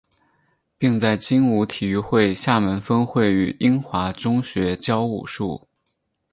[0.79, 5.67] 并在精武体育会厦门分会与英华中学教武术。